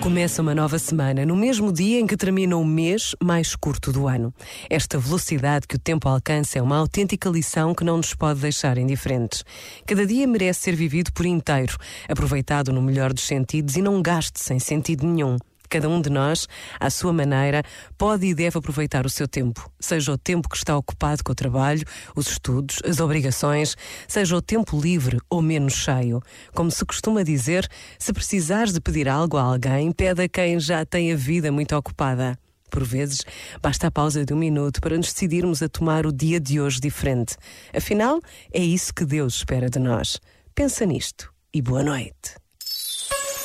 Começa 0.00 0.40
uma 0.40 0.54
nova 0.54 0.78
semana, 0.78 1.26
no 1.26 1.34
mesmo 1.34 1.72
dia 1.72 1.98
em 1.98 2.06
que 2.06 2.16
termina 2.16 2.56
o 2.56 2.64
mês 2.64 3.16
mais 3.22 3.56
curto 3.56 3.92
do 3.92 4.06
ano. 4.06 4.32
Esta 4.70 4.96
velocidade 4.96 5.66
que 5.66 5.74
o 5.74 5.78
tempo 5.78 6.08
alcança 6.08 6.58
é 6.58 6.62
uma 6.62 6.76
autêntica 6.76 7.28
lição 7.28 7.74
que 7.74 7.82
não 7.82 7.96
nos 7.96 8.14
pode 8.14 8.40
deixar 8.40 8.78
indiferentes. 8.78 9.44
Cada 9.84 10.06
dia 10.06 10.26
merece 10.26 10.60
ser 10.60 10.76
vivido 10.76 11.12
por 11.12 11.26
inteiro, 11.26 11.76
aproveitado 12.08 12.72
no 12.72 12.80
melhor 12.80 13.12
dos 13.12 13.24
sentidos 13.24 13.76
e 13.76 13.82
não 13.82 14.00
gaste 14.00 14.40
sem 14.40 14.60
sentido 14.60 15.04
nenhum. 15.04 15.36
Cada 15.68 15.88
um 15.88 16.00
de 16.00 16.10
nós, 16.10 16.46
à 16.80 16.90
sua 16.90 17.12
maneira, 17.12 17.62
pode 17.96 18.26
e 18.26 18.34
deve 18.34 18.58
aproveitar 18.58 19.04
o 19.04 19.10
seu 19.10 19.28
tempo. 19.28 19.70
Seja 19.78 20.12
o 20.12 20.18
tempo 20.18 20.48
que 20.48 20.56
está 20.56 20.76
ocupado 20.76 21.22
com 21.22 21.32
o 21.32 21.34
trabalho, 21.34 21.84
os 22.16 22.28
estudos, 22.28 22.78
as 22.84 23.00
obrigações, 23.00 23.76
seja 24.06 24.36
o 24.36 24.42
tempo 24.42 24.80
livre 24.80 25.18
ou 25.28 25.42
menos 25.42 25.74
cheio. 25.74 26.20
Como 26.54 26.70
se 26.70 26.84
costuma 26.84 27.22
dizer, 27.22 27.68
se 27.98 28.12
precisares 28.12 28.72
de 28.72 28.80
pedir 28.80 29.08
algo 29.08 29.36
a 29.36 29.42
alguém, 29.42 29.92
pede 29.92 30.22
a 30.22 30.28
quem 30.28 30.58
já 30.58 30.84
tem 30.84 31.12
a 31.12 31.16
vida 31.16 31.52
muito 31.52 31.76
ocupada. 31.76 32.38
Por 32.70 32.84
vezes, 32.84 33.24
basta 33.62 33.86
a 33.86 33.90
pausa 33.90 34.24
de 34.24 34.32
um 34.32 34.36
minuto 34.36 34.80
para 34.80 34.96
nos 34.96 35.12
decidirmos 35.12 35.62
a 35.62 35.68
tomar 35.68 36.06
o 36.06 36.12
dia 36.12 36.38
de 36.38 36.60
hoje 36.60 36.80
diferente. 36.80 37.36
Afinal, 37.74 38.20
é 38.52 38.60
isso 38.60 38.92
que 38.92 39.04
Deus 39.04 39.36
espera 39.36 39.70
de 39.70 39.78
nós. 39.78 40.20
Pensa 40.54 40.84
nisto 40.84 41.32
e 41.52 41.62
boa 41.62 41.82
noite. 41.82 42.47